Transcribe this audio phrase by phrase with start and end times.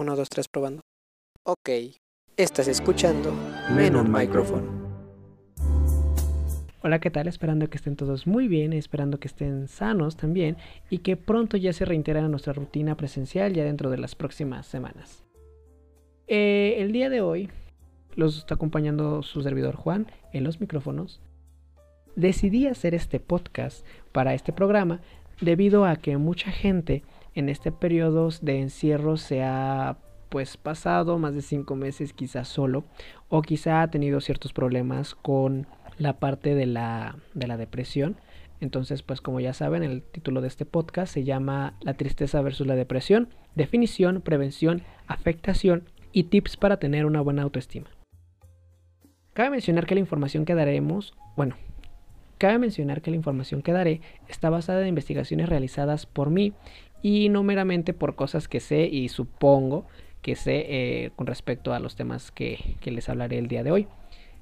[0.00, 0.80] 1, 2, 3 probando.
[1.46, 1.68] Ok,
[2.38, 3.34] estás escuchando
[3.76, 4.66] Menon Microphone.
[6.80, 7.28] Hola, ¿qué tal?
[7.28, 10.56] Esperando que estén todos muy bien, esperando que estén sanos también
[10.88, 14.66] y que pronto ya se reintegren a nuestra rutina presencial ya dentro de las próximas
[14.66, 15.22] semanas.
[16.28, 17.50] Eh, el día de hoy
[18.16, 21.20] los está acompañando su servidor Juan en los micrófonos.
[22.16, 25.02] Decidí hacer este podcast para este programa
[25.42, 27.02] debido a que mucha gente
[27.40, 29.96] en este periodo de encierro se ha
[30.28, 32.84] pues pasado más de cinco meses quizás solo
[33.28, 35.66] o quizá ha tenido ciertos problemas con
[35.98, 38.16] la parte de la, de la depresión.
[38.60, 42.66] Entonces, pues como ya saben, el título de este podcast se llama La tristeza versus
[42.66, 47.88] la depresión, definición, prevención, afectación y tips para tener una buena autoestima.
[49.32, 51.56] Cabe mencionar que la información que daremos, bueno,
[52.36, 56.54] cabe mencionar que la información que daré está basada en investigaciones realizadas por mí
[57.02, 59.86] y no meramente por cosas que sé y supongo
[60.22, 63.72] que sé eh, con respecto a los temas que, que, les hablaré el día de
[63.72, 63.86] hoy.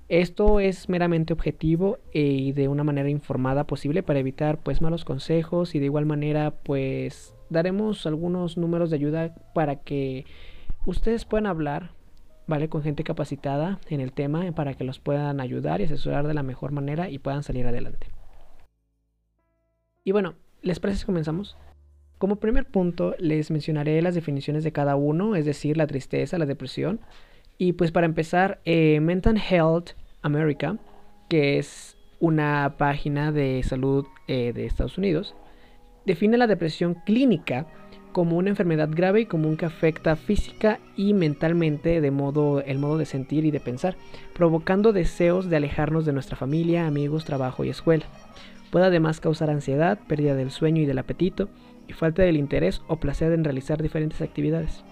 [0.09, 5.75] Esto es meramente objetivo y de una manera informada posible para evitar pues malos consejos
[5.75, 10.25] y de igual manera pues daremos algunos números de ayuda para que
[10.87, 11.91] ustedes puedan hablar
[12.49, 12.69] ¿vale?
[12.69, 16.43] Con gente capacitada en el tema para que los puedan ayudar y asesorar de la
[16.43, 18.09] mejor manera y puedan salir adelante.
[20.03, 21.57] Y bueno, ¿les parece si comenzamos?
[22.19, 26.47] Como primer punto, les mencionaré las definiciones de cada uno, es decir, la tristeza, la
[26.47, 27.01] depresión.
[27.59, 29.91] Y pues para empezar, eh, Mental Health
[30.23, 30.77] America,
[31.29, 35.37] que es una página de salud eh, de Estados Unidos,
[36.07, 37.67] define la depresión clínica
[38.13, 42.99] como una enfermedad grave y común que afecta física y mentalmente de modo, el modo
[42.99, 43.97] de sentir y de pensar,
[44.35, 48.07] provocando deseos de alejarnos de nuestra familia, amigos, trabajo y escuela.
[48.71, 51.49] Puede además causar ansiedad, pérdida del sueño y del apetito,
[51.89, 54.85] y falta del interés o placer en realizar diferentes actividades.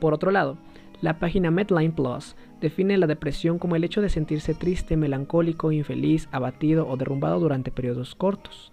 [0.00, 0.56] Por otro lado,
[1.00, 6.28] la página Medline Plus define la depresión como el hecho de sentirse triste, melancólico, infeliz,
[6.32, 8.72] abatido o derrumbado durante periodos cortos.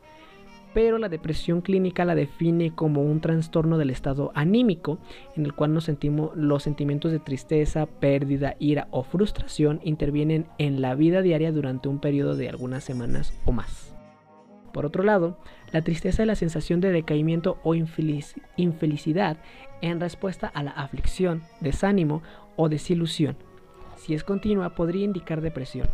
[0.73, 4.99] Pero la depresión clínica la define como un trastorno del estado anímico
[5.35, 10.81] en el cual nos sentimos los sentimientos de tristeza, pérdida, ira o frustración intervienen en
[10.81, 13.90] la vida diaria durante un periodo de algunas semanas o más.
[14.71, 15.37] Por otro lado,
[15.71, 19.37] la tristeza es la sensación de decaimiento o infelicidad
[19.81, 22.21] en respuesta a la aflicción, desánimo
[22.55, 23.35] o desilusión.
[23.97, 25.87] Si es continua, podría indicar depresión.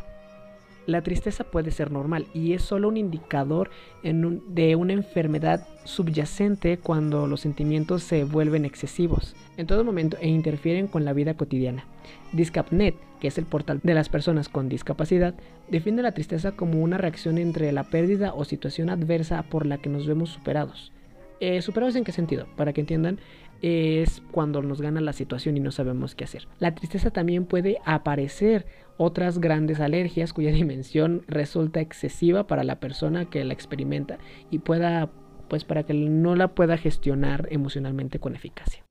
[0.86, 3.70] La tristeza puede ser normal y es solo un indicador
[4.04, 10.88] de una enfermedad subyacente cuando los sentimientos se vuelven excesivos en todo momento e interfieren
[10.88, 11.84] con la vida cotidiana.
[12.32, 15.36] Discapnet, que es el portal de las personas con discapacidad,
[15.70, 19.90] define la tristeza como una reacción entre la pérdida o situación adversa por la que
[19.90, 20.92] nos vemos superados.
[21.40, 22.48] Eh, ¿Superados en qué sentido?
[22.56, 23.20] Para que entiendan,
[23.62, 26.48] es cuando nos gana la situación y no sabemos qué hacer.
[26.60, 28.66] La tristeza también puede aparecer
[28.98, 34.18] otras grandes alergias cuya dimensión resulta excesiva para la persona que la experimenta
[34.50, 35.12] y pueda,
[35.48, 38.84] pues para que no la pueda gestionar emocionalmente con eficacia.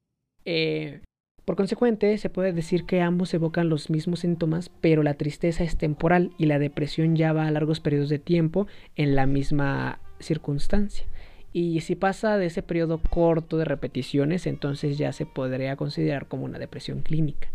[0.45, 1.01] Eh,
[1.47, 5.79] por consecuente, se puede decir que ambos evocan los mismos síntomas, pero la tristeza es
[5.79, 11.07] temporal y la depresión ya va a largos periodos de tiempo en la misma circunstancia.
[11.53, 16.45] Y si pasa de ese periodo corto de repeticiones, entonces ya se podría considerar como
[16.45, 17.49] una depresión clínica,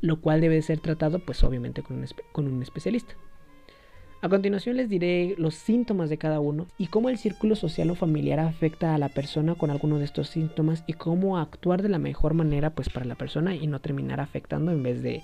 [0.00, 3.14] lo cual debe ser tratado pues obviamente con un, con un especialista.
[4.22, 7.94] A continuación les diré los síntomas de cada uno y cómo el círculo social o
[7.94, 11.98] familiar afecta a la persona con alguno de estos síntomas y cómo actuar de la
[11.98, 15.22] mejor manera pues para la persona y no terminar afectando en vez de,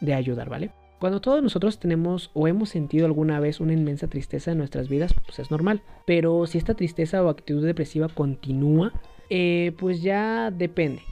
[0.00, 0.72] de ayudar, ¿vale?
[0.98, 5.14] Cuando todos nosotros tenemos o hemos sentido alguna vez una inmensa tristeza en nuestras vidas,
[5.26, 5.82] pues es normal.
[6.06, 8.92] Pero si esta tristeza o actitud depresiva continúa,
[9.30, 11.02] eh, pues ya depende.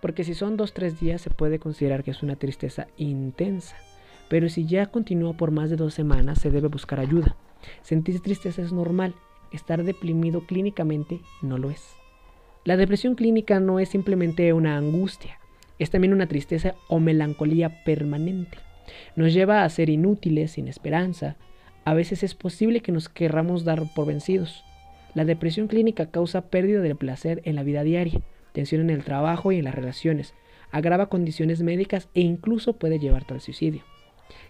[0.00, 3.76] Porque si son dos tres días se puede considerar que es una tristeza intensa.
[4.28, 7.36] Pero si ya continúa por más de dos semanas se debe buscar ayuda.
[7.82, 9.14] Sentir tristeza es normal.
[9.52, 11.96] Estar deprimido clínicamente no lo es.
[12.64, 15.38] La depresión clínica no es simplemente una angustia,
[15.78, 18.56] es también una tristeza o melancolía permanente.
[19.16, 21.36] Nos lleva a ser inútiles, sin esperanza.
[21.84, 24.64] A veces es posible que nos querramos dar por vencidos.
[25.14, 28.22] La depresión clínica causa pérdida del placer en la vida diaria,
[28.52, 30.34] tensión en el trabajo y en las relaciones,
[30.70, 33.82] agrava condiciones médicas e incluso puede llevarte al suicidio.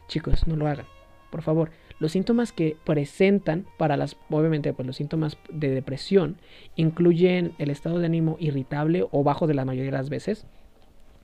[0.08, 0.86] Chicos, no lo hagan.
[1.30, 6.36] Por favor, los síntomas que presentan para las, obviamente, pues los síntomas de depresión
[6.76, 10.46] incluyen el estado de ánimo irritable o bajo de la mayoría de las veces.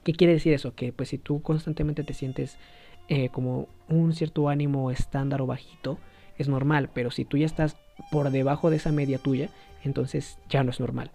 [0.04, 0.74] ¿Qué quiere decir eso?
[0.74, 2.56] Que pues si tú constantemente te sientes
[3.08, 5.98] eh, como un cierto ánimo estándar o bajito,
[6.38, 7.76] es normal, pero si tú ya estás
[8.10, 9.50] por debajo de esa media tuya,
[9.84, 11.10] entonces ya no es normal.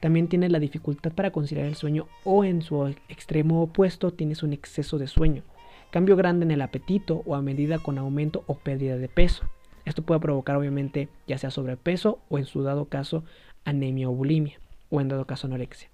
[0.00, 4.52] También tienes la dificultad para conciliar el sueño o en su extremo opuesto tienes un
[4.52, 5.44] exceso de sueño.
[5.90, 9.44] Cambio grande en el apetito o a medida con aumento o pérdida de peso.
[9.84, 13.24] Esto puede provocar obviamente ya sea sobrepeso o en su dado caso
[13.64, 15.88] anemia o bulimia o en dado caso anorexia.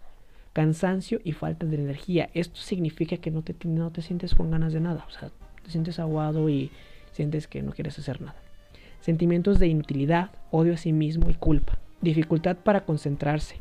[0.53, 2.29] Cansancio y falta de energía.
[2.35, 5.05] Esto significa que no te, no te sientes con ganas de nada.
[5.09, 5.31] O sea,
[5.65, 6.71] te sientes aguado y
[7.13, 8.37] sientes que no quieres hacer nada.
[9.01, 11.79] Sentimientos de inutilidad, odio a sí mismo y culpa.
[12.03, 13.61] Dificultad para concentrarse.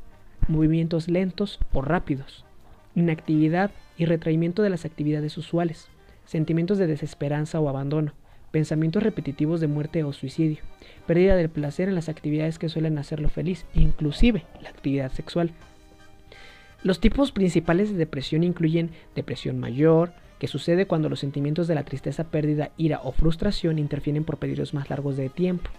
[0.49, 2.45] Movimientos lentos o rápidos.
[2.93, 5.89] Inactividad y retraimiento de las actividades usuales.
[6.25, 8.13] Sentimientos de desesperanza o abandono
[8.56, 10.63] pensamientos repetitivos de muerte o suicidio,
[11.06, 15.51] pérdida del placer en las actividades que suelen hacerlo feliz, inclusive la actividad sexual.
[16.81, 21.83] Los tipos principales de depresión incluyen depresión mayor, que sucede cuando los sentimientos de la
[21.83, 25.69] tristeza, pérdida, ira o frustración interfieren por periodos más largos de tiempo.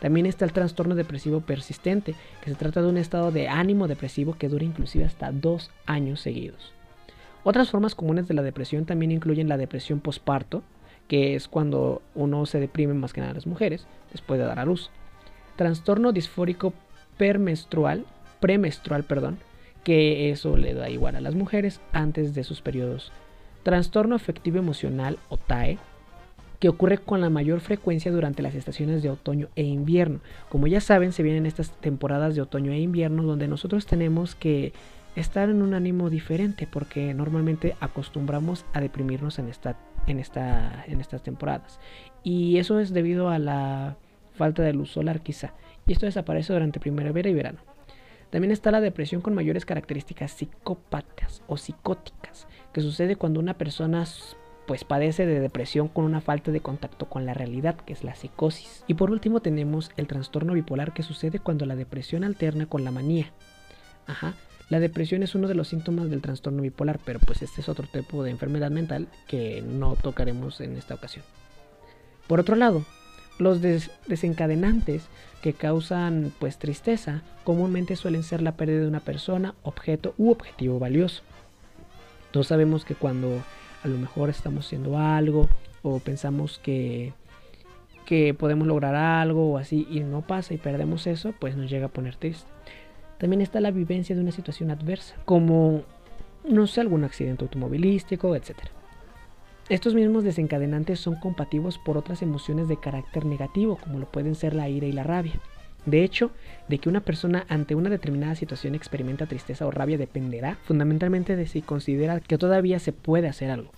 [0.00, 4.34] También está el trastorno depresivo persistente, que se trata de un estado de ánimo depresivo
[4.36, 6.75] que dura inclusive hasta dos años seguidos.
[7.48, 10.64] Otras formas comunes de la depresión también incluyen la depresión posparto,
[11.06, 14.64] que es cuando uno se deprime más que nada las mujeres después de dar a
[14.64, 14.90] luz.
[15.54, 16.74] Trastorno disfórico
[17.16, 18.04] permenstrual,
[18.40, 19.38] premenstrual, perdón,
[19.84, 23.12] que eso le da igual a las mujeres antes de sus periodos.
[23.62, 25.78] Trastorno afectivo emocional o TAE,
[26.58, 30.18] que ocurre con la mayor frecuencia durante las estaciones de otoño e invierno.
[30.48, 34.72] Como ya saben, se vienen estas temporadas de otoño e invierno donde nosotros tenemos que
[35.16, 39.76] estar en un ánimo diferente porque normalmente acostumbramos a deprimirnos en esta
[40.06, 41.80] en, esta, en estas temporadas.
[42.22, 43.96] Y eso es debido a la
[44.34, 45.54] falta de luz solar quizá.
[45.86, 47.60] Y esto desaparece durante primavera y verano.
[48.30, 54.04] También está la depresión con mayores características psicópatas o psicóticas, que sucede cuando una persona
[54.66, 58.16] pues padece de depresión con una falta de contacto con la realidad, que es la
[58.16, 58.82] psicosis.
[58.88, 62.90] Y por último tenemos el trastorno bipolar que sucede cuando la depresión alterna con la
[62.90, 63.32] manía.
[64.08, 64.34] Ajá,
[64.68, 67.86] la depresión es uno de los síntomas del trastorno bipolar, pero pues este es otro
[67.86, 71.24] tipo de enfermedad mental que no tocaremos en esta ocasión.
[72.26, 72.84] Por otro lado,
[73.38, 75.04] los desencadenantes
[75.42, 80.78] que causan pues tristeza comúnmente suelen ser la pérdida de una persona, objeto u objetivo
[80.78, 81.22] valioso.
[82.32, 83.44] Todos sabemos que cuando
[83.84, 85.48] a lo mejor estamos haciendo algo
[85.82, 87.12] o pensamos que
[88.06, 91.86] que podemos lograr algo o así y no pasa y perdemos eso, pues nos llega
[91.86, 92.48] a poner triste.
[93.18, 95.82] También está la vivencia de una situación adversa, como,
[96.48, 98.56] no sé, algún accidente automovilístico, etc.
[99.68, 104.54] Estos mismos desencadenantes son compatibles por otras emociones de carácter negativo, como lo pueden ser
[104.54, 105.40] la ira y la rabia.
[105.86, 106.30] De hecho,
[106.68, 111.46] de que una persona ante una determinada situación experimenta tristeza o rabia dependerá fundamentalmente de
[111.46, 113.70] si considera que todavía se puede hacer algo,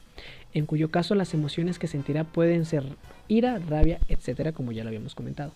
[0.54, 2.84] en cuyo caso las emociones que sentirá pueden ser
[3.28, 5.52] ira, rabia, etcétera, como ya lo habíamos comentado.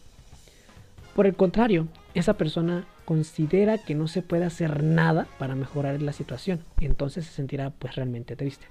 [1.15, 6.13] Por el contrario, esa persona considera que no se puede hacer nada para mejorar la
[6.13, 8.67] situación y entonces se sentirá pues realmente triste.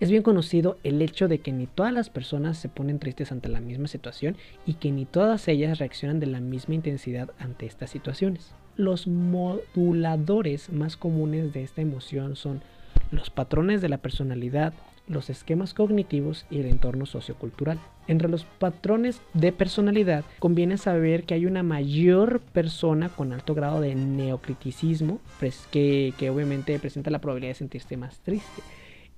[0.00, 3.48] Es bien conocido el hecho de que ni todas las personas se ponen tristes ante
[3.50, 7.90] la misma situación y que ni todas ellas reaccionan de la misma intensidad ante estas
[7.90, 8.54] situaciones.
[8.76, 12.62] Los moduladores más comunes de esta emoción son
[13.10, 14.72] los patrones de la personalidad,
[15.08, 17.78] los esquemas cognitivos y el entorno sociocultural.
[18.06, 23.80] Entre los patrones de personalidad conviene saber que hay una mayor persona con alto grado
[23.80, 28.62] de neocriticismo, pues, que, que obviamente presenta la probabilidad de sentirse más triste.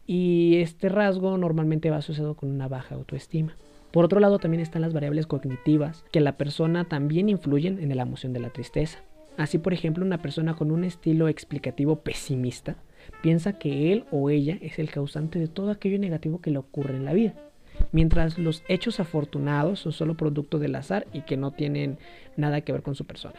[0.06, 3.56] Y este rasgo normalmente va asociado con una baja autoestima.
[3.92, 8.02] Por otro lado, también están las variables cognitivas, que la persona también influyen en la
[8.02, 8.98] emoción de la tristeza.
[9.36, 12.76] Así, por ejemplo, una persona con un estilo explicativo pesimista
[13.22, 16.96] piensa que él o ella es el causante de todo aquello negativo que le ocurre
[16.96, 17.34] en la vida,
[17.92, 21.98] mientras los hechos afortunados son solo producto del azar y que no tienen
[22.36, 23.36] nada que ver con su persona.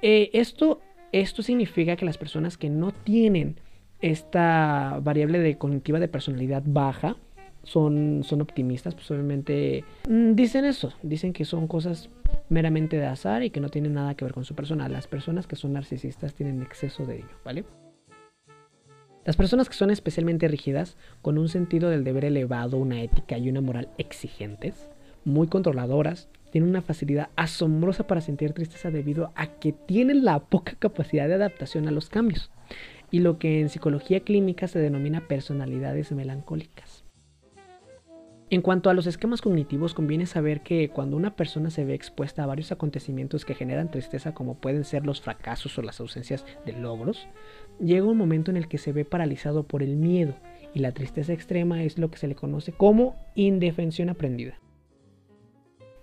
[0.00, 0.80] Eh, esto,
[1.12, 3.60] esto significa que las personas que no tienen
[4.00, 7.16] esta variable de cognitiva de personalidad baja
[7.64, 12.08] son, son optimistas, pues obviamente mm, dicen eso, dicen que son cosas
[12.48, 14.88] meramente de azar y que no tienen nada que ver con su persona.
[14.88, 17.64] Las personas que son narcisistas tienen exceso de ello, ¿vale?
[19.28, 23.50] Las personas que son especialmente rígidas, con un sentido del deber elevado, una ética y
[23.50, 24.88] una moral exigentes,
[25.26, 30.76] muy controladoras, tienen una facilidad asombrosa para sentir tristeza debido a que tienen la poca
[30.78, 32.50] capacidad de adaptación a los cambios,
[33.10, 36.97] y lo que en psicología clínica se denomina personalidades melancólicas.
[38.50, 42.42] En cuanto a los esquemas cognitivos, conviene saber que cuando una persona se ve expuesta
[42.42, 46.72] a varios acontecimientos que generan tristeza, como pueden ser los fracasos o las ausencias de
[46.72, 47.28] logros,
[47.78, 50.34] llega un momento en el que se ve paralizado por el miedo
[50.72, 54.58] y la tristeza extrema es lo que se le conoce como indefensión aprendida.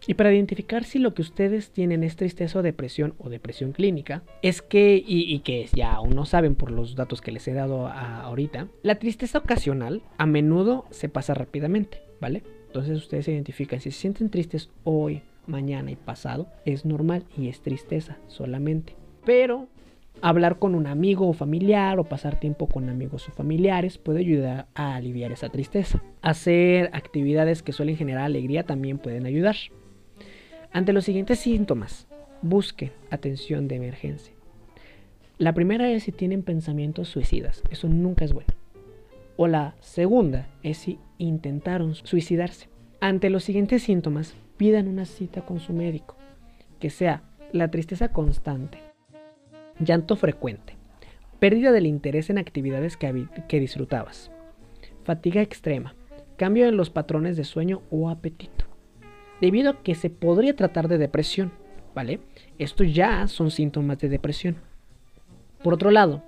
[0.08, 4.22] Y para identificar si lo que ustedes tienen es tristeza o depresión o depresión clínica,
[4.44, 7.88] es que, y, que ya aún no saben por los datos que les he dado
[7.88, 12.02] ahorita, la tristeza ocasional a menudo se pasa rápidamente,
[12.34, 17.48] Entonces ustedes se identifican si se sienten tristes hoy, mañana y pasado, es normal y
[17.48, 18.96] es tristeza solamente.
[19.26, 19.68] Pero
[20.22, 24.68] hablar con un amigo o familiar o pasar tiempo con amigos o familiares puede ayudar
[24.74, 26.02] a aliviar esa tristeza.
[26.22, 29.56] Hacer actividades que suelen generar alegría también pueden ayudar.
[30.72, 32.08] Ante los siguientes síntomas,
[32.42, 34.34] busque atención de emergencia.
[35.38, 38.54] La primera es si tienen pensamientos suicidas, eso nunca es bueno.
[39.38, 42.70] O la segunda es si intentaron suicidarse.
[43.00, 46.16] Ante los siguientes síntomas, pidan una cita con su médico,
[46.80, 48.80] que sea la tristeza constante,
[49.80, 50.76] llanto frecuente,
[51.40, 54.32] pérdida del interés en actividades que, disfrutabas,
[55.04, 55.96] fatiga extrema,
[56.38, 58.66] cambio en los patrones de sueño o apetito,
[59.42, 61.52] debido a que se podría tratar de depresión,
[61.94, 62.20] ¿vale?
[62.58, 64.58] Estos ya son síntomas de depresión.
[65.64, 66.24] Por otro lado,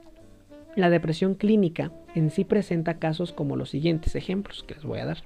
[0.77, 5.05] la depresión clínica en sí presenta casos como los siguientes ejemplos que les voy a
[5.05, 5.17] dar.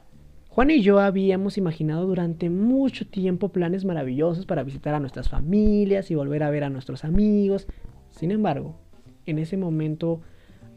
[0.48, 6.10] Juan y yo habíamos imaginado durante mucho tiempo planes maravillosos para visitar a nuestras familias
[6.10, 7.68] y volver a ver a nuestros amigos.
[8.12, 8.80] Sin embargo,
[9.26, 10.22] en ese momento,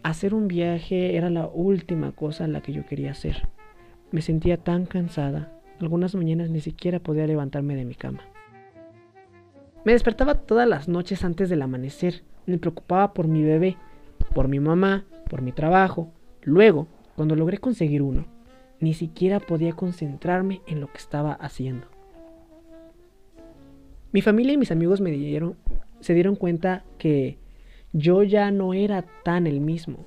[0.03, 3.49] hacer un viaje era la última cosa la que yo quería hacer.
[4.11, 8.23] Me sentía tan cansada, algunas mañanas ni siquiera podía levantarme de mi cama.
[9.85, 13.77] Me despertaba todas las noches antes del amanecer, me preocupaba por mi bebé,
[14.35, 16.13] por mi mamá, por mi trabajo.
[16.43, 18.27] Luego, cuando logré conseguir uno,
[18.81, 21.87] ni siquiera podía concentrarme en lo que estaba haciendo.
[24.13, 25.57] Mi familia y mis amigos me dieron,
[26.01, 27.39] se dieron cuenta que
[27.93, 30.05] yo ya no era tan el mismo.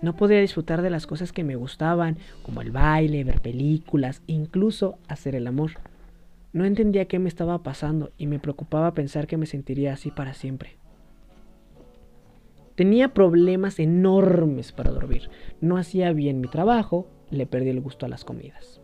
[0.00, 4.98] No podía disfrutar de las cosas que me gustaban, como el baile, ver películas, incluso
[5.08, 5.72] hacer el amor.
[6.52, 10.34] No entendía qué me estaba pasando y me preocupaba pensar que me sentiría así para
[10.34, 10.76] siempre.
[12.74, 15.30] Tenía problemas enormes para dormir.
[15.60, 18.80] No hacía bien mi trabajo, le perdí el gusto a las comidas.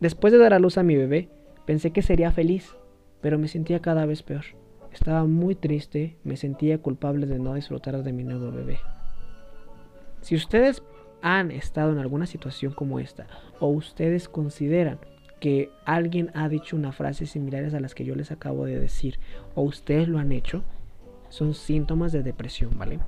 [0.00, 1.28] Después de dar a luz a mi bebé,
[1.66, 2.74] pensé que sería feliz,
[3.20, 4.44] pero me sentía cada vez peor.
[4.92, 8.80] Estaba muy triste, me sentía culpable de no disfrutar de mi nuevo bebé.
[10.20, 10.82] Si ustedes
[11.22, 13.28] han estado en alguna situación como esta,
[13.60, 14.98] o ustedes consideran
[15.38, 19.18] que alguien ha dicho una frase similares a las que yo les acabo de decir,
[19.54, 20.64] o ustedes lo han hecho,
[21.32, 22.98] son síntomas de depresión, ¿vale?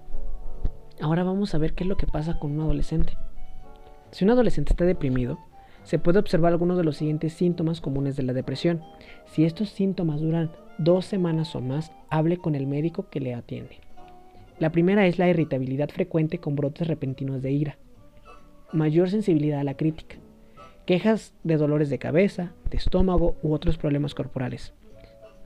[0.99, 3.19] Ahora vamos a ver qué es lo que pasa con un adolescente.
[4.13, 5.39] Si un adolescente está deprimido,
[5.83, 8.81] se puede observar algunos de los siguientes síntomas comunes de la depresión.
[9.27, 13.81] Si estos síntomas duran dos semanas o más, hable con el médico que le atiende.
[14.59, 17.77] La primera es la irritabilidad frecuente con brotes repentinos de ira,
[18.73, 20.17] mayor sensibilidad a la crítica,
[20.87, 24.73] quejas de dolores de cabeza, de estómago u otros problemas corporales,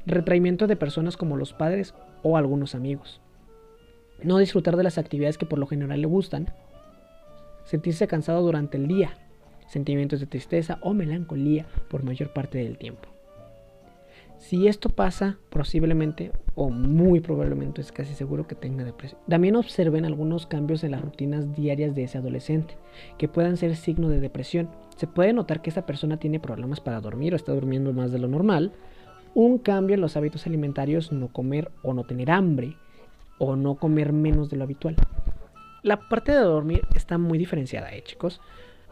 [0.08, 3.20] retraimiento de personas como los padres o algunos amigos,
[4.22, 6.52] no disfrutar de las actividades que por lo general le gustan,
[7.64, 9.16] sentirse cansado durante el día,
[9.66, 13.08] sentimientos de tristeza o melancolía por mayor parte del tiempo.
[14.38, 19.20] Si esto pasa, posiblemente o muy probablemente es casi seguro que tenga depresión.
[19.28, 22.74] También observen algunos cambios en las rutinas diarias de ese adolescente,
[23.18, 24.70] que puedan ser signo de depresión.
[24.96, 28.20] Se puede notar que esa persona tiene problemas para dormir o está durmiendo más de
[28.20, 28.72] lo normal.
[29.34, 32.76] Un cambio en los hábitos alimentarios, no comer o no tener hambre,
[33.38, 34.96] o no comer menos de lo habitual
[35.82, 38.40] la parte de dormir está muy diferenciada, ¿eh, chicos?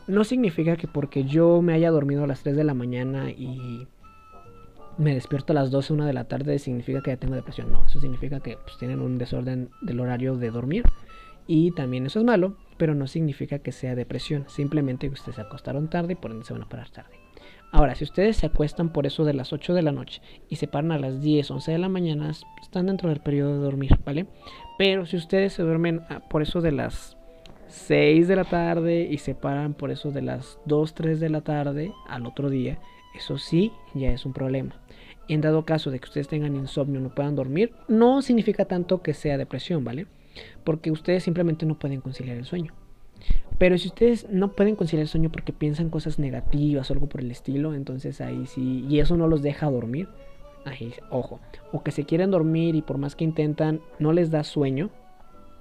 [0.06, 3.86] No significa que porque yo me haya dormido a las 3 de la mañana y
[4.98, 7.72] me despierto a las 12, 1 de la tarde, significa que ya tengo depresión.
[7.72, 10.84] No, eso significa que pues, tienen un desorden del horario de dormir.
[11.48, 14.44] Y también eso es malo, pero no significa que sea depresión.
[14.48, 17.25] Simplemente que ustedes se acostaron tarde y por ende se van a parar tarde.
[17.72, 20.68] Ahora, si ustedes se acuestan por eso de las 8 de la noche y se
[20.68, 22.30] paran a las 10, 11 de la mañana,
[22.62, 24.26] están dentro del periodo de dormir, ¿vale?
[24.78, 27.16] Pero si ustedes se duermen ah, por eso de las
[27.68, 31.40] 6 de la tarde y se paran por eso de las 2, 3 de la
[31.40, 32.78] tarde al otro día,
[33.14, 34.80] eso sí ya es un problema.
[35.28, 39.12] En dado caso de que ustedes tengan insomnio, no puedan dormir, no significa tanto que
[39.12, 40.06] sea depresión, ¿vale?
[40.62, 42.72] Porque ustedes simplemente no pueden conciliar el sueño.
[43.58, 47.22] Pero si ustedes no pueden conciliar el sueño porque piensan cosas negativas o algo por
[47.22, 50.08] el estilo, entonces ahí sí, y eso no los deja dormir,
[50.66, 51.40] ahí, ojo,
[51.72, 54.90] o que se quieren dormir y por más que intentan no les da sueño,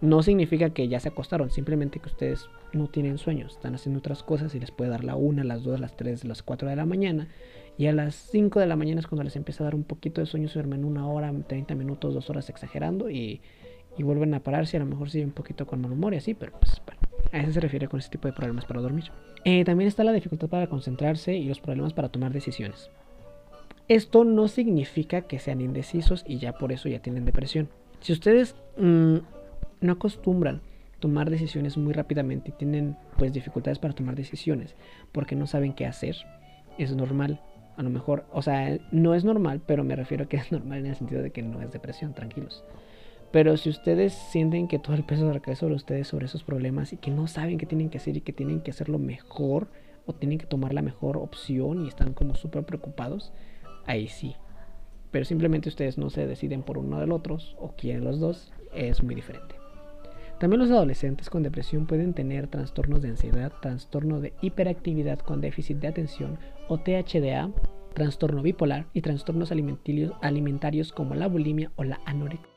[0.01, 4.23] no significa que ya se acostaron, simplemente que ustedes no tienen sueño, están haciendo otras
[4.23, 6.85] cosas y les puede dar la 1, las 2, las 3, las 4 de la
[6.85, 7.29] mañana.
[7.77, 10.21] Y a las 5 de la mañana es cuando les empieza a dar un poquito
[10.21, 13.41] de sueño, se duermen una hora, 30 minutos, 2 horas exagerando y,
[13.97, 14.77] y vuelven a pararse.
[14.77, 17.01] A lo mejor siguen un poquito con mal humor y así, pero pues bueno,
[17.35, 19.05] a eso se refiere con ese tipo de problemas para dormir.
[19.43, 22.89] Eh, también está la dificultad para concentrarse y los problemas para tomar decisiones.
[23.87, 27.69] Esto no significa que sean indecisos y ya por eso ya tienen depresión.
[27.99, 29.17] Si ustedes mm,
[29.81, 30.61] no acostumbran
[30.99, 34.73] tomar decisiones muy rápidamente y tienen pues dificultades para tomar decisiones
[35.11, 36.15] porque no saben qué hacer,
[36.77, 37.41] es normal.
[37.77, 40.79] A lo mejor, o sea, no es normal, pero me refiero a que es normal
[40.79, 42.63] en el sentido de que no es depresión, tranquilos.
[43.35, 46.95] Pero si ustedes sienten que todo el peso recae sobre ustedes, sobre esos problemas y
[46.95, 49.67] que no saben qué tienen que hacer y que tienen que hacerlo mejor
[50.05, 53.33] o tienen que tomar la mejor opción y están como súper preocupados,
[53.87, 54.37] ahí sí.
[55.11, 59.03] Pero simplemente ustedes no se deciden por uno del otro o quieren los dos, es
[59.03, 59.55] muy diferente.
[60.39, 65.79] También los adolescentes con depresión pueden tener trastornos de ansiedad, trastorno de hiperactividad con déficit
[65.79, 66.39] de atención
[66.69, 67.51] o THDA,
[67.95, 72.54] trastorno bipolar y trastornos alimentarios, como la bulimia o la anorexia.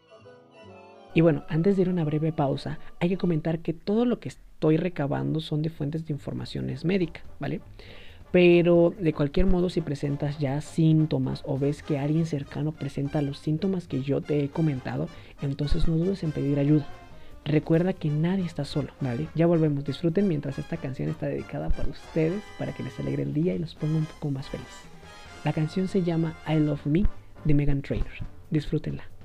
[1.19, 4.21] Y bueno, antes de ir a una breve pausa, hay que comentar que todo lo
[4.21, 7.61] que estoy recabando son de fuentes de informaciones médicas, ¿vale?
[8.31, 13.41] Pero de cualquier modo, si presentas ya síntomas o ves que alguien cercano presenta los
[13.41, 15.09] síntomas que yo te he comentado,
[15.43, 16.87] entonces no dudes en pedir ayuda.
[17.45, 19.27] Recuerda que nadie está solo, ¿vale?
[19.35, 23.35] Ya volvemos, disfruten mientras esta canción está dedicada para ustedes, para que les alegre el
[23.35, 24.69] día y los ponga un poco más feliz.
[25.45, 27.03] La canción se llama I Love Me
[27.45, 28.07] de Megan Trainor.
[28.53, 29.18] Disfrútenla.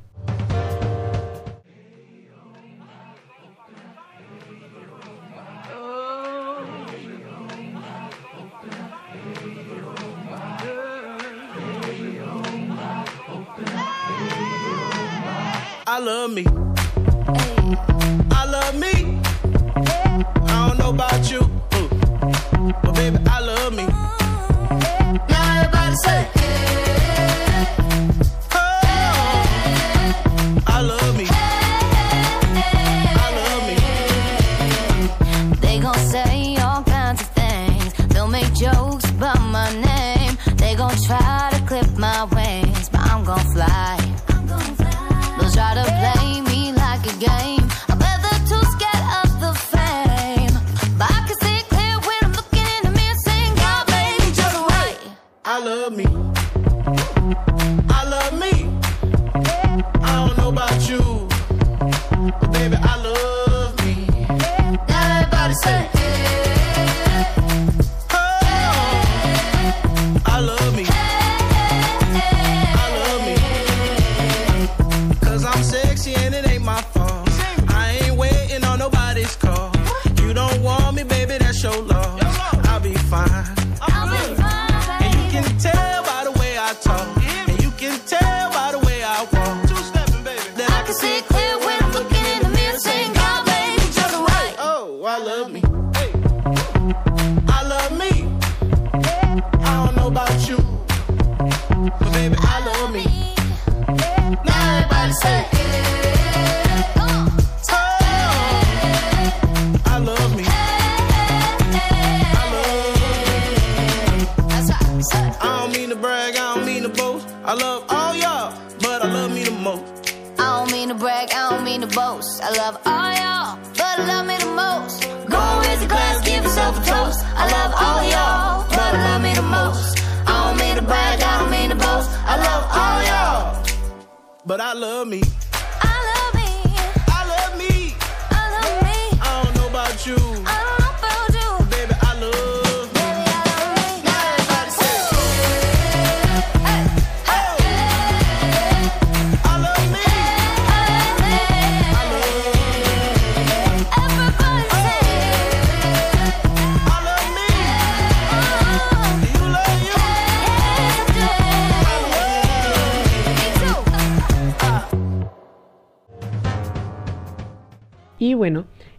[134.74, 135.43] Love me.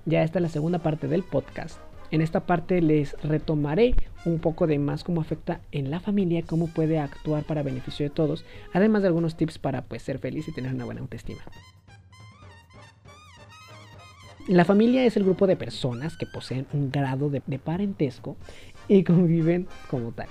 [0.07, 1.79] Ya está la segunda parte del podcast.
[2.11, 6.69] En esta parte les retomaré un poco de más cómo afecta en la familia, cómo
[6.69, 10.53] puede actuar para beneficio de todos, además de algunos tips para pues ser feliz y
[10.53, 11.41] tener una buena autoestima.
[14.47, 18.37] La familia es el grupo de personas que poseen un grado de, de parentesco
[18.89, 20.29] y conviven como tal.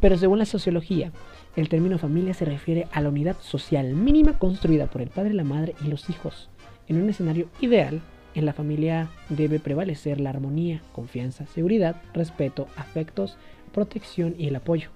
[0.00, 1.12] Pero según la sociología,
[1.54, 5.44] el término familia se refiere a la unidad social mínima construida por el padre, la
[5.44, 6.48] madre y los hijos.
[6.86, 8.00] En un escenario ideal,
[8.34, 13.36] en la familia debe prevalecer la armonía, confianza, seguridad, respeto, afectos,
[13.72, 14.90] protección y el apoyo,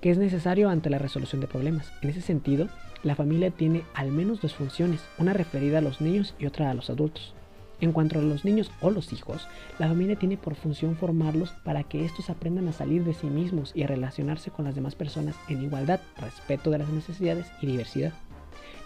[0.00, 1.92] que es necesario ante la resolución de problemas.
[2.02, 2.68] En ese sentido,
[3.02, 6.74] la familia tiene al menos dos funciones, una referida a los niños y otra a
[6.74, 7.34] los adultos.
[7.80, 9.48] En cuanto a los niños o los hijos,
[9.80, 13.72] la familia tiene por función formarlos para que estos aprendan a salir de sí mismos
[13.74, 18.12] y a relacionarse con las demás personas en igualdad, respeto de las necesidades y diversidad.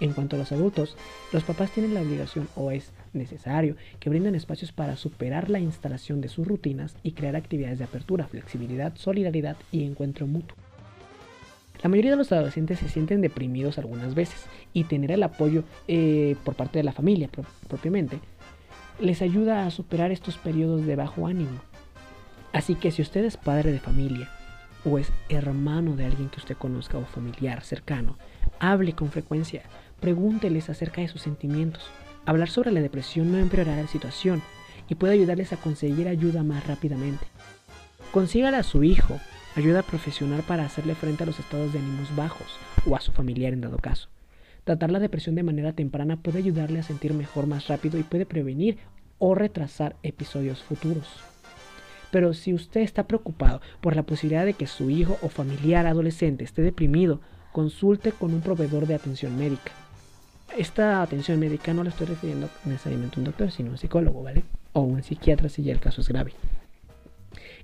[0.01, 0.97] En cuanto a los adultos,
[1.33, 6.21] los papás tienen la obligación o es necesario que brinden espacios para superar la instalación
[6.21, 10.57] de sus rutinas y crear actividades de apertura, flexibilidad, solidaridad y encuentro mutuo.
[11.83, 16.37] La mayoría de los adolescentes se sienten deprimidos algunas veces y tener el apoyo eh,
[16.45, 18.19] por parte de la familia pro- propiamente
[18.99, 21.61] les ayuda a superar estos periodos de bajo ánimo.
[22.53, 24.31] Así que si usted es padre de familia
[24.87, 28.17] o es hermano de alguien que usted conozca o familiar cercano,
[28.59, 29.63] hable con frecuencia,
[30.01, 31.91] pregúnteles acerca de sus sentimientos.
[32.25, 34.43] Hablar sobre la depresión no empeorará la situación
[34.89, 37.27] y puede ayudarles a conseguir ayuda más rápidamente.
[38.13, 39.21] Consígale a su hijo
[39.57, 42.47] ayuda profesional para hacerle frente a los estados de ánimos bajos
[42.87, 44.09] o a su familiar en dado caso.
[44.65, 48.27] Tratar la depresión de manera temprana puede ayudarle a sentir mejor más rápido y puede
[48.27, 48.79] prevenir
[49.19, 51.07] o retrasar episodios futuros.
[52.11, 56.45] Pero si usted está preocupado por la posibilidad de que su hijo o familiar adolescente
[56.45, 57.21] esté deprimido,
[57.53, 59.73] consulte con un proveedor de atención médica.
[60.57, 64.23] Esta atención médica no le estoy refiriendo necesariamente a un doctor, sino a un psicólogo,
[64.23, 64.43] ¿vale?
[64.73, 66.33] O un psiquiatra si ya el caso es grave.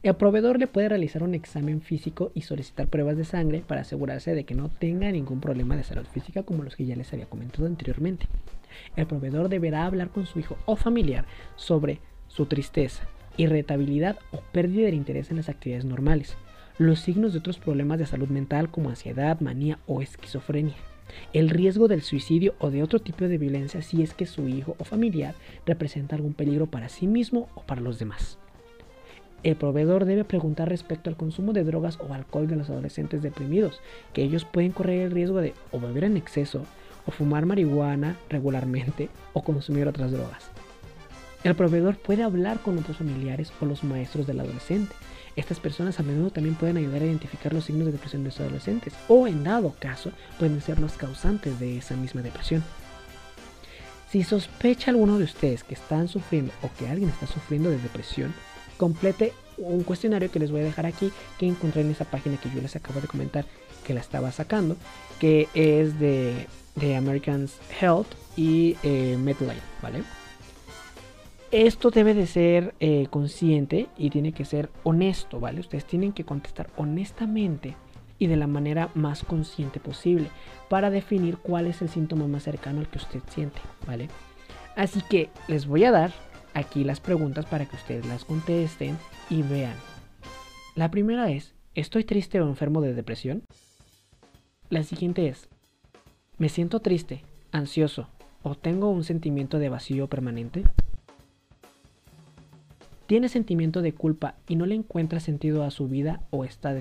[0.03, 4.35] El proveedor le puede realizar un examen físico y solicitar pruebas de sangre para asegurarse
[4.35, 7.27] de que no tenga ningún problema de salud física como los que ya les había
[7.27, 8.27] comentado anteriormente.
[8.97, 13.05] El proveedor deberá hablar con su hijo o familiar sobre su tristeza,
[13.37, 16.37] irritabilidad o pérdida de interés en las actividades normales,
[16.79, 20.75] los signos de otros problemas de salud mental como ansiedad, manía o esquizofrenia,
[21.33, 24.77] el riesgo del suicidio o de otro tipo de violencia si es que su hijo
[24.79, 25.35] o familiar
[25.67, 28.39] representa algún peligro para sí mismo o para los demás.
[29.43, 33.81] El proveedor debe preguntar respecto al consumo de drogas o alcohol de los adolescentes deprimidos,
[34.13, 36.65] que ellos pueden correr el riesgo de o beber en exceso,
[37.07, 40.51] o fumar marihuana regularmente, o consumir otras drogas.
[41.45, 44.95] El proveedor puede hablar con otros familiares o los maestros del adolescente.
[45.35, 48.41] Estas personas a menudo también pueden ayudar a identificar los signos de depresión de los
[48.41, 52.63] adolescentes, o en dado caso, pueden ser los causantes de esa misma depresión.
[54.11, 58.35] Si sospecha alguno de ustedes que están sufriendo o que alguien está sufriendo de depresión,
[58.77, 62.51] complete un cuestionario que les voy a dejar aquí que encontré en esa página que
[62.51, 63.47] yo les acabo de comentar
[63.85, 64.77] que la estaba sacando
[65.19, 66.47] que es de,
[66.97, 70.03] Americans Health y eh, Medline, ¿vale?
[71.53, 75.61] Esto debe de ser eh, consciente y tiene que ser honesto, ¿vale?
[75.61, 77.77] Ustedes tienen que contestar honestamente
[78.19, 80.31] y de la manera más consciente posible
[80.71, 84.09] para definir cuál es el síntoma más cercano al que usted siente, ¿vale?
[84.77, 86.13] Así que les voy a dar
[86.55, 88.97] aquí las preguntas para que ustedes las contesten
[89.29, 89.77] y vean.
[90.75, 93.43] La primera es, ¿estoy triste o enfermo de depresión?
[94.71, 95.51] La siguiente es,
[96.39, 98.09] ¿me siento triste, ansioso
[98.43, 100.65] o tengo un sentimiento de vacío permanente?
[103.07, 106.73] ¿Tiene sentimiento de culpa y no le encuentra sentido a su vida o está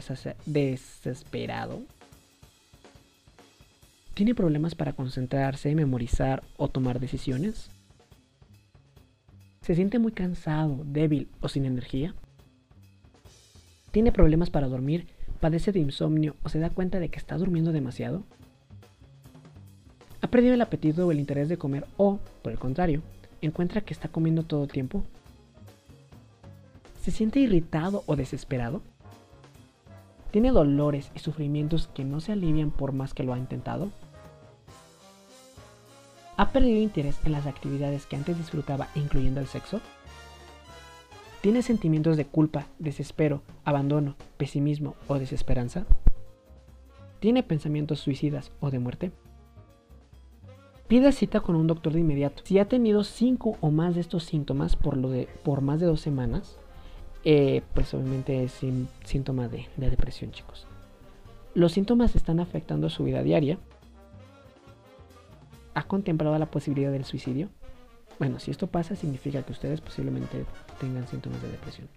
[0.45, 1.81] desesperado?
[4.13, 7.69] ¿Tiene problemas para concentrarse, memorizar o tomar decisiones?
[9.61, 12.13] ¿Se siente muy cansado, débil o sin energía?
[13.91, 15.07] ¿Tiene problemas para dormir,
[15.39, 18.23] padece de insomnio o se da cuenta de que está durmiendo demasiado?
[20.21, 23.01] ¿Ha perdido el apetito o el interés de comer o, por el contrario,
[23.41, 25.03] encuentra que está comiendo todo el tiempo?
[27.01, 28.83] ¿Se siente irritado o desesperado?
[30.29, 33.89] ¿Tiene dolores y sufrimientos que no se alivian por más que lo ha intentado?
[36.37, 39.81] ¿Ha perdido interés en las actividades que antes disfrutaba, incluyendo el sexo?
[41.41, 45.87] ¿Tiene sentimientos de culpa, desespero, abandono, pesimismo o desesperanza?
[47.19, 49.11] ¿Tiene pensamientos suicidas o de muerte?
[50.87, 52.43] Pida cita con un doctor de inmediato.
[52.45, 55.87] Si ha tenido 5 o más de estos síntomas por, lo de, por más de
[55.87, 56.59] dos semanas,
[57.23, 58.59] eh, pues obviamente es
[59.03, 60.67] síntoma de, de depresión, chicos.
[61.53, 63.57] Los síntomas están afectando su vida diaria.
[65.73, 67.49] ¿Ha contemplado la posibilidad del suicidio?
[68.19, 70.45] Bueno, si esto pasa, significa que ustedes posiblemente
[70.79, 71.87] tengan síntomas de depresión.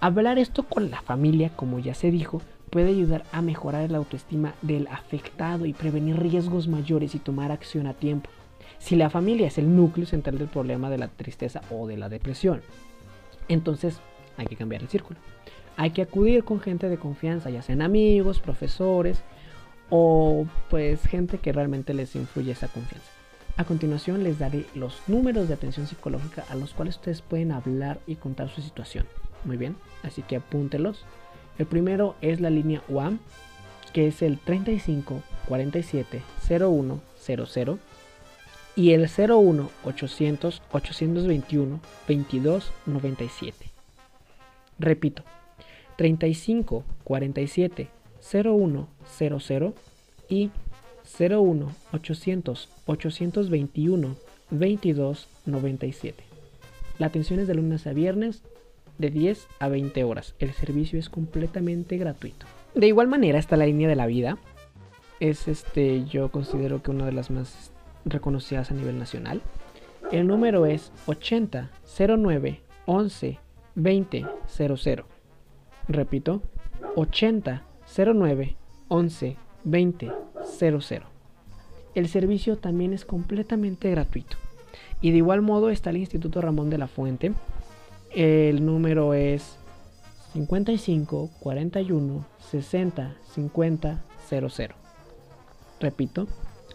[0.00, 2.40] Hablar esto con la familia, como ya se dijo,
[2.70, 7.86] puede ayudar a mejorar la autoestima del afectado y prevenir riesgos mayores y tomar acción
[7.86, 8.30] a tiempo.
[8.78, 12.08] Si la familia es el núcleo central del problema de la tristeza o de la
[12.08, 12.62] depresión,
[13.52, 14.00] entonces
[14.36, 15.18] hay que cambiar el círculo.
[15.76, 19.22] Hay que acudir con gente de confianza, ya sean amigos, profesores
[19.88, 23.08] o pues gente que realmente les influye esa confianza.
[23.56, 28.00] A continuación les daré los números de atención psicológica a los cuales ustedes pueden hablar
[28.06, 29.06] y contar su situación.
[29.44, 31.04] Muy bien, así que apúntelos.
[31.58, 33.18] El primero es la línea UAM,
[33.92, 37.78] que es el 35 47 01 00.
[38.76, 43.70] Y el 01 800 821 2297.
[44.78, 45.24] Repito,
[45.96, 47.88] 35 47
[48.32, 49.74] 01 00
[50.28, 50.50] y
[51.18, 54.16] 01 800 821
[54.50, 56.24] 2297.
[56.98, 58.42] La atención es de lunes a viernes
[58.98, 60.34] de 10 a 20 horas.
[60.38, 62.46] El servicio es completamente gratuito.
[62.74, 64.38] De igual manera está la línea de la vida.
[65.18, 67.72] Es este, yo considero que una de las más
[68.04, 69.42] reconocidas a nivel nacional.
[70.10, 73.38] El número es 80 09 11
[73.74, 75.06] 20 00.
[75.88, 76.42] Repito,
[76.96, 77.62] 80
[77.96, 78.56] 09
[78.88, 80.12] 11 20
[80.58, 81.06] 00.
[81.94, 84.36] El servicio también es completamente gratuito.
[85.00, 87.32] Y de igual modo está el Instituto Ramón de la Fuente.
[88.14, 89.58] El número es
[90.32, 94.74] 55 41 60 50 00.
[95.80, 96.28] Repito,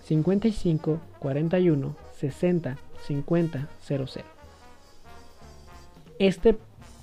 [0.05, 4.05] 55 41 60 50 00.
[6.19, 6.57] Este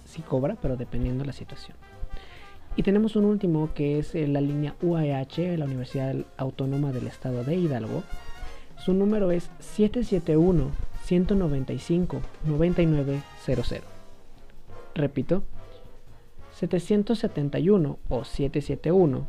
[0.04, 1.76] sí cobra, pero dependiendo de la situación.
[2.76, 7.42] Y tenemos un último que es eh, la línea UAH, la Universidad Autónoma del Estado
[7.42, 8.04] de Hidalgo.
[8.78, 10.70] Su número es 771
[11.04, 13.82] 195 9900.
[14.94, 15.42] Repito,
[16.54, 19.26] 771 o 771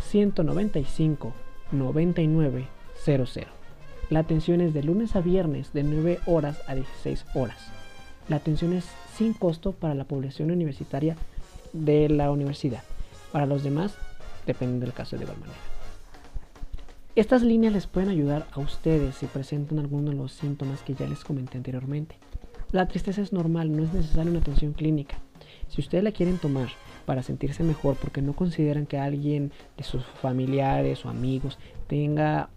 [0.00, 1.32] 195
[1.72, 2.75] 9900.
[4.10, 7.58] La atención es de lunes a viernes de 9 horas a 16 horas.
[8.28, 11.16] La atención es sin costo para la población universitaria
[11.72, 12.82] de la universidad.
[13.30, 13.94] Para los demás,
[14.44, 15.58] depende del caso de igual manera.
[17.14, 21.06] Estas líneas les pueden ayudar a ustedes si presentan alguno de los síntomas que ya
[21.06, 22.16] les comenté anteriormente.
[22.72, 25.20] La tristeza es normal, no es necesaria una atención clínica.
[25.68, 26.70] Si ustedes la quieren tomar
[27.04, 32.50] para sentirse mejor porque no consideran que alguien de sus familiares o amigos tenga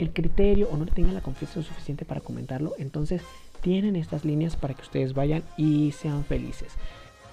[0.00, 3.22] el criterio o no tenga la confianza suficiente para comentarlo, entonces
[3.60, 6.72] tienen estas líneas para que ustedes vayan y sean felices.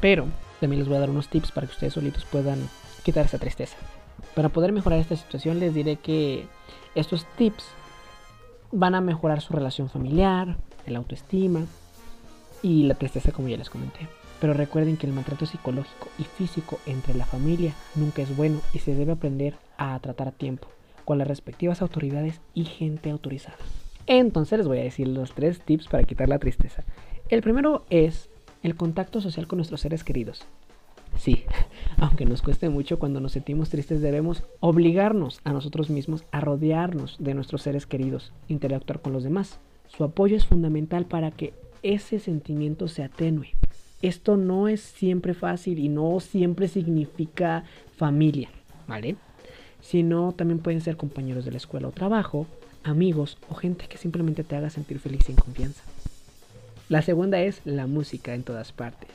[0.01, 0.25] Pero
[0.59, 2.59] también les voy a dar unos tips para que ustedes solitos puedan
[3.03, 3.77] quitar esa tristeza.
[4.35, 6.45] Para poder mejorar esta situación les diré que
[6.93, 7.63] estos tips
[8.71, 11.65] van a mejorar su relación familiar, el autoestima
[12.61, 14.09] y la tristeza como ya les comenté.
[14.41, 18.79] Pero recuerden que el maltrato psicológico y físico entre la familia nunca es bueno y
[18.79, 20.67] se debe aprender a tratar a tiempo
[21.07, 23.55] con las respectivas autoridades y gente autorizada.
[24.07, 26.83] Entonces les voy a decir los tres tips para quitar la tristeza.
[27.29, 28.29] El primero es
[28.61, 30.45] el contacto social con nuestros seres queridos.
[31.17, 31.45] Sí,
[31.97, 37.15] aunque nos cueste mucho cuando nos sentimos tristes debemos obligarnos a nosotros mismos a rodearnos
[37.19, 39.61] de nuestros seres queridos, interactuar con los demás.
[39.87, 43.53] Su apoyo es fundamental para que ese sentimiento se atenue.
[44.01, 47.63] Esto no es siempre fácil y no siempre significa
[47.95, 48.49] familia,
[48.89, 49.15] ¿vale?
[49.87, 52.45] Sino también pueden ser compañeros de la escuela o trabajo,
[52.83, 55.81] amigos o gente que simplemente te haga sentir feliz y en confianza.
[56.89, 59.09] La segunda es la música en todas partes.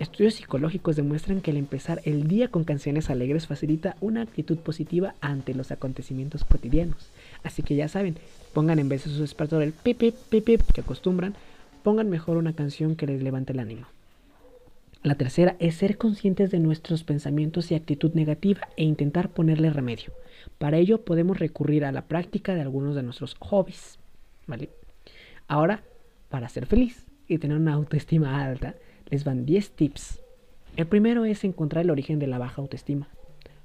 [0.00, 5.14] Estudios psicológicos demuestran que el empezar el día con canciones alegres facilita una actitud positiva
[5.20, 7.08] ante los acontecimientos cotidianos.
[7.44, 8.16] Así que ya saben,
[8.54, 11.34] pongan en vez de su despertador el pip pip pip pip que acostumbran,
[11.84, 13.86] pongan mejor una canción que les levante el ánimo.
[15.06, 20.12] La tercera es ser conscientes de nuestros pensamientos y actitud negativa e intentar ponerle remedio.
[20.58, 24.00] Para ello podemos recurrir a la práctica de algunos de nuestros hobbies.
[24.48, 24.68] ¿Vale?
[25.46, 25.84] Ahora
[26.28, 28.74] para ser feliz y tener una autoestima alta,
[29.08, 30.22] les van 10 tips.
[30.76, 33.06] El primero es encontrar el origen de la baja autoestima.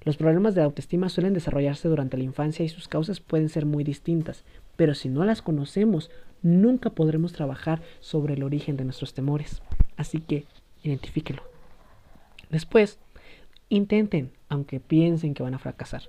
[0.03, 3.83] Los problemas de autoestima suelen desarrollarse durante la infancia y sus causas pueden ser muy
[3.83, 4.43] distintas,
[4.75, 6.11] pero si no las conocemos,
[6.43, 9.63] nunca podremos trabajar sobre el origen de nuestros temores.
[9.97, 10.45] Así que
[10.83, 11.43] identifíquelo.
[12.49, 12.99] Después,
[13.69, 16.03] intenten, aunque piensen que van a fracasar.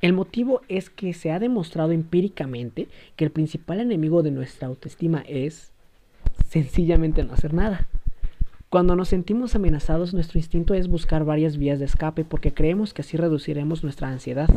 [0.00, 5.24] El motivo es que se ha demostrado empíricamente que el principal enemigo de nuestra autoestima
[5.26, 5.70] es
[6.48, 7.86] sencillamente no hacer nada.
[8.68, 13.02] Cuando nos sentimos amenazados, nuestro instinto es buscar varias vías de escape porque creemos que
[13.02, 14.50] así reduciremos nuestra ansiedad.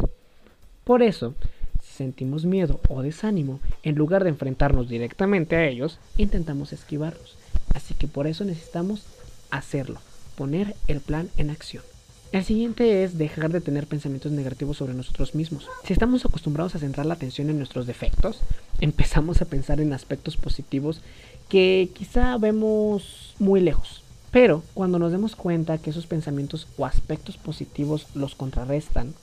[0.83, 1.35] Por eso,
[1.83, 7.37] si sentimos miedo o desánimo, en lugar de enfrentarnos directamente a ellos, intentamos esquivarlos.
[7.75, 9.05] Así que por eso necesitamos
[9.51, 9.99] hacerlo,
[10.35, 11.83] poner el plan en acción.
[12.33, 15.67] El siguiente es dejar de tener pensamientos negativos sobre nosotros mismos.
[15.85, 18.41] Si estamos acostumbrados a centrar la atención en nuestros defectos,
[18.81, 21.01] empezamos a pensar en aspectos positivos
[21.47, 24.03] que quizá vemos muy lejos.
[24.31, 29.13] Pero cuando nos demos cuenta que esos pensamientos o aspectos positivos los contrarrestan,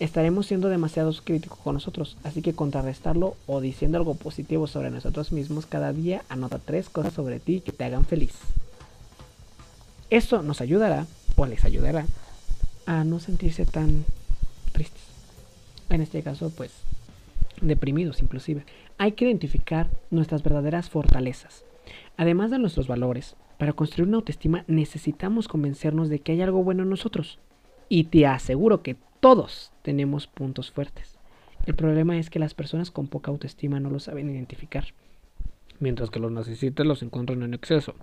[0.00, 2.16] estaremos siendo demasiado críticos con nosotros.
[2.24, 7.14] Así que contrarrestarlo o diciendo algo positivo sobre nosotros mismos cada día, anota tres cosas
[7.14, 8.32] sobre ti que te hagan feliz.
[10.14, 12.06] Esto nos ayudará o les ayudará
[12.86, 14.04] a no sentirse tan
[14.70, 15.02] tristes.
[15.90, 16.70] En este caso, pues
[17.60, 18.64] deprimidos inclusive.
[18.96, 21.64] hay que identificar nuestras verdaderas fortalezas.
[22.16, 26.84] Además de nuestros valores, para construir una autoestima necesitamos convencernos de que hay algo bueno
[26.84, 27.40] en nosotros.
[27.88, 31.18] Y te aseguro que todos tenemos puntos fuertes.
[31.66, 34.84] El problema es que las personas con poca autoestima no lo saben identificar,
[35.80, 37.96] mientras que los narcisistas los encuentran en exceso.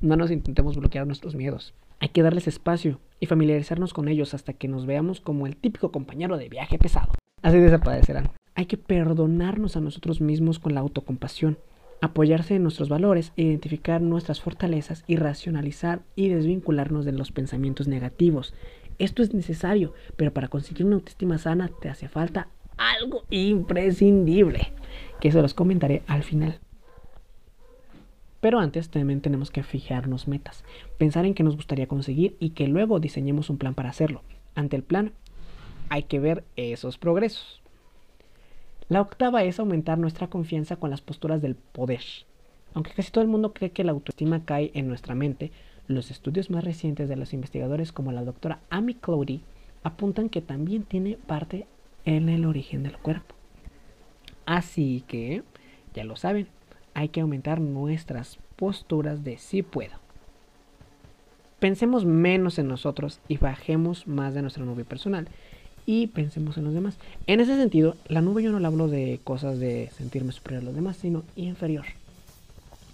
[0.00, 1.74] No nos intentemos bloquear nuestros miedos.
[1.98, 5.90] Hay que darles espacio y familiarizarnos con ellos hasta que nos veamos como el típico
[5.90, 7.14] compañero de viaje pesado.
[7.42, 8.30] Así desaparecerán.
[8.54, 11.58] Hay que perdonarnos a nosotros mismos con la autocompasión,
[12.00, 18.54] apoyarse en nuestros valores, identificar nuestras fortalezas y racionalizar y desvincularnos de los pensamientos negativos.
[19.00, 24.72] Esto es necesario, pero para conseguir una autoestima sana te hace falta algo imprescindible,
[25.20, 26.60] que se los comentaré al final.
[28.40, 30.64] Pero antes también tenemos que fijarnos metas,
[30.96, 34.22] pensar en qué nos gustaría conseguir y que luego diseñemos un plan para hacerlo.
[34.54, 35.12] Ante el plan
[35.88, 37.62] hay que ver esos progresos.
[38.88, 42.02] La octava es aumentar nuestra confianza con las posturas del poder.
[42.74, 45.50] Aunque casi todo el mundo cree que la autoestima cae en nuestra mente,
[45.88, 49.42] los estudios más recientes de los investigadores como la doctora Amy Cloudy
[49.82, 51.66] apuntan que también tiene parte
[52.04, 53.34] en el origen del cuerpo.
[54.46, 55.42] Así que,
[55.94, 56.48] ya lo saben,
[56.98, 59.92] hay que aumentar nuestras posturas de sí puedo.
[61.60, 65.28] Pensemos menos en nosotros y bajemos más de nuestra nube personal
[65.86, 66.96] y pensemos en los demás.
[67.28, 70.66] En ese sentido, la nube yo no le hablo de cosas de sentirme superior a
[70.66, 71.84] los demás, sino inferior.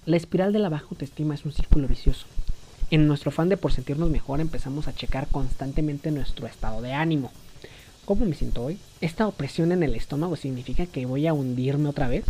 [0.04, 2.26] La espiral de la baja autoestima es un círculo vicioso.
[2.90, 7.32] En nuestro afán de por sentirnos mejor empezamos a checar constantemente nuestro estado de ánimo.
[8.04, 8.76] ¿Cómo me siento hoy?
[9.00, 12.26] ¿Esta opresión en el estómago significa que voy a hundirme otra vez?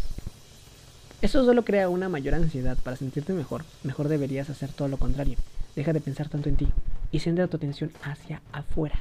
[1.25, 2.77] Eso solo crea una mayor ansiedad.
[2.85, 5.39] Para sentirte mejor, mejor deberías hacer todo lo contrario.
[5.75, 6.69] Deja de pensar tanto en ti
[7.13, 8.99] y centra tu atención hacia afuera.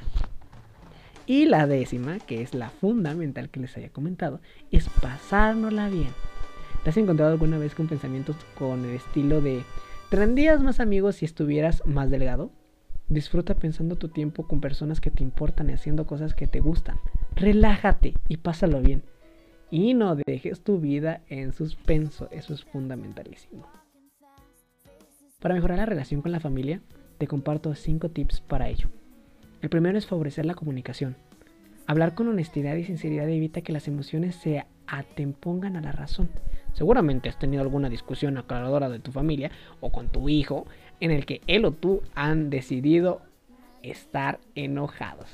[1.26, 6.08] Y la décima, que es la fundamental que les había comentado, es pasárnosla bien.
[6.82, 9.62] ¿Te has encontrado alguna vez con pensamientos con el estilo de
[10.08, 12.50] ¿tendrías más amigos si estuvieras más delgado?
[13.10, 16.96] Disfruta pensando tu tiempo con personas que te importan y haciendo cosas que te gustan.
[17.36, 19.02] Relájate y pásalo bien.
[19.74, 22.28] Y no dejes tu vida en suspenso.
[22.30, 23.66] Eso es fundamentalísimo.
[25.40, 26.80] Para mejorar la relación con la familia,
[27.18, 28.86] te comparto 5 tips para ello.
[29.62, 31.16] El primero es favorecer la comunicación.
[31.88, 36.28] Hablar con honestidad y sinceridad evita que las emociones se atempongan a la razón.
[36.72, 40.68] Seguramente has tenido alguna discusión aclaradora de tu familia o con tu hijo
[41.00, 43.22] en el que él o tú han decidido
[43.82, 45.32] estar enojados,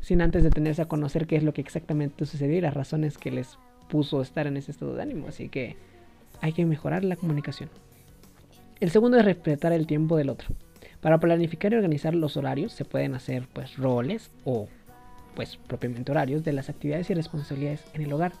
[0.00, 3.30] sin antes detenerse a conocer qué es lo que exactamente sucedió y las razones que
[3.30, 3.58] les
[3.92, 5.28] puso estar en ese estado de ánimo.
[5.28, 5.76] Así que
[6.40, 7.68] hay que mejorar la comunicación.
[8.80, 10.48] El segundo es respetar el tiempo del otro.
[11.02, 14.66] Para planificar y organizar los horarios se pueden hacer pues roles o
[15.36, 18.32] pues propiamente horarios de las actividades y responsabilidades en el hogar.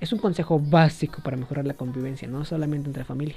[0.00, 3.36] Es un consejo básico para mejorar la convivencia, no solamente entre familia.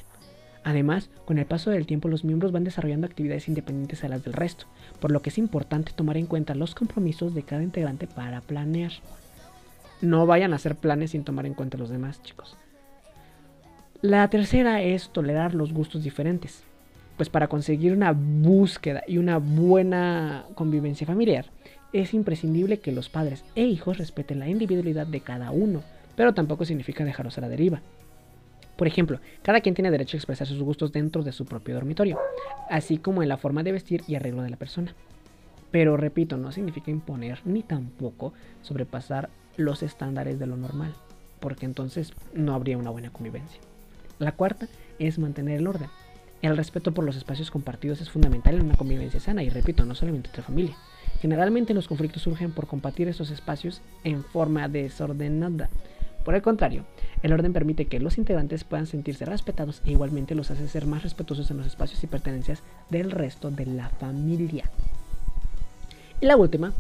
[0.64, 4.34] Además, con el paso del tiempo los miembros van desarrollando actividades independientes a las del
[4.34, 4.66] resto,
[5.00, 8.92] por lo que es importante tomar en cuenta los compromisos de cada integrante para planear.
[10.02, 12.56] No vayan a hacer planes sin tomar en cuenta los demás, chicos.
[14.02, 16.64] La tercera es tolerar los gustos diferentes.
[17.18, 21.48] Pues para conseguir una búsqueda y una buena convivencia familiar,
[21.92, 25.84] es imprescindible que los padres e hijos respeten la individualidad de cada uno,
[26.16, 27.82] pero tampoco significa dejarlos a la deriva.
[28.78, 32.18] Por ejemplo, cada quien tiene derecho a expresar sus gustos dentro de su propio dormitorio,
[32.70, 34.96] así como en la forma de vestir y arreglo de la persona.
[35.72, 38.32] Pero repito, no significa imponer ni tampoco
[38.62, 39.30] sobrepasar
[39.60, 40.94] los estándares de lo normal,
[41.40, 43.60] porque entonces no habría una buena convivencia.
[44.18, 44.68] La cuarta
[45.00, 45.90] es mantener el orden.
[46.42, 49.96] El respeto por los espacios compartidos es fundamental en una convivencia sana y repito, no
[49.96, 50.76] solamente entre familia.
[51.22, 55.70] Generalmente los conflictos surgen por compartir esos espacios en forma desordenada.
[56.24, 56.86] Por el contrario,
[57.24, 61.04] el orden permite que los integrantes puedan sentirse respetados e igualmente los hace ser más
[61.04, 64.70] respetuosos en los espacios y pertenencias del resto de la familia.
[66.22, 66.74] Y la última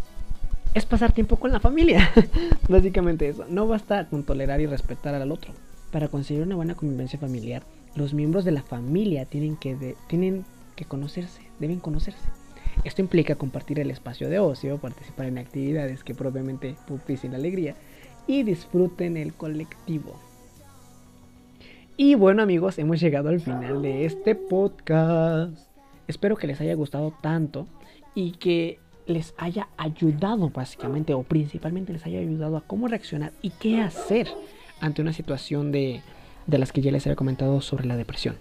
[0.73, 2.11] es pasar tiempo con la familia.
[2.69, 3.45] Básicamente eso.
[3.49, 5.53] No basta con tolerar y respetar al otro.
[5.91, 7.63] Para conseguir una buena convivencia familiar,
[7.95, 12.29] los miembros de la familia tienen que, tienen que conocerse, deben conocerse.
[12.83, 17.75] Esto implica compartir el espacio de ocio, participar en actividades que propiamente propicien la alegría
[18.27, 20.15] y disfruten el colectivo.
[21.97, 25.57] Y bueno amigos, hemos llegado al final de este podcast.
[26.07, 27.67] Espero que les haya gustado tanto
[28.15, 28.79] y que
[29.09, 34.27] les haya ayudado básicamente o principalmente les haya ayudado a cómo reaccionar y qué hacer
[34.79, 36.01] ante una situación de,
[36.47, 38.35] de las que ya les había comentado sobre la depresión.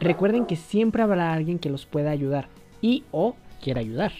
[0.00, 2.48] Recuerden que siempre habrá alguien que los pueda ayudar
[2.82, 4.12] y o quiera ayudar.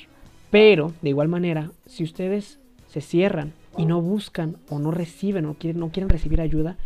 [0.51, 5.55] Pero de igual manera, si ustedes se cierran y no buscan o no reciben o
[5.55, 6.77] quieren, no quieren recibir ayuda,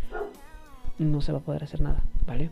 [0.99, 2.51] no se va a poder hacer nada, ¿vale?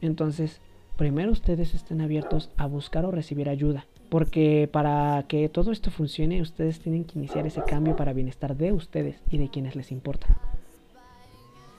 [0.00, 0.60] Entonces,
[0.96, 3.86] primero ustedes estén abiertos a buscar o recibir ayuda.
[4.08, 8.72] Porque para que todo esto funcione, ustedes tienen que iniciar ese cambio para bienestar de
[8.72, 10.26] ustedes y de quienes les importa.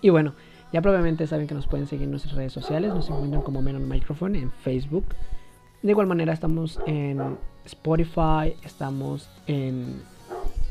[0.01, 0.33] Y bueno,
[0.73, 2.93] ya probablemente saben que nos pueden seguir en nuestras redes sociales.
[2.93, 5.05] Nos encuentran como Menon Microphone en Facebook.
[5.81, 10.01] De igual manera estamos en Spotify, estamos en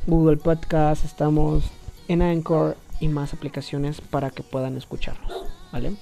[0.07, 1.71] Google Podcast, estamos
[2.09, 5.93] en Anchor y más aplicaciones para que puedan escucharnos, ¿vale?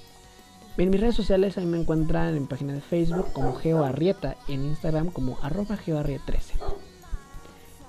[0.77, 4.65] En mis redes sociales ahí me encuentran en página de Facebook como GeoArrieta y en
[4.65, 6.51] Instagram como arroba GeoArriet13.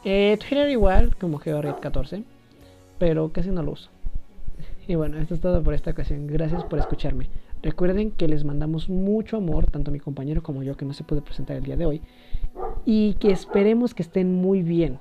[0.05, 2.23] Eh, Twitter igual como GeoArriet14,
[3.01, 3.91] pero casi no lo uso.
[4.87, 6.29] Y bueno, esto es todo por esta ocasión.
[6.29, 7.29] Gracias por escucharme.
[7.61, 11.03] Recuerden que les mandamos mucho amor, tanto a mi compañero como yo, que no se
[11.03, 12.03] puede presentar el día de hoy.
[12.85, 15.01] Y que esperemos que estén muy bien.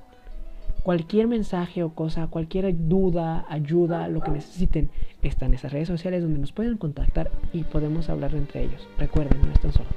[0.86, 4.88] Cualquier mensaje o cosa, cualquier duda, ayuda, lo que necesiten,
[5.20, 8.86] están esas redes sociales donde nos pueden contactar y podemos hablar entre ellos.
[8.96, 9.96] Recuerden, no están solos.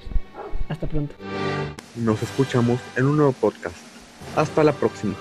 [0.67, 1.13] Hasta pronto.
[1.95, 3.75] Nos escuchamos en un nuevo podcast.
[4.35, 5.13] Hasta la próxima.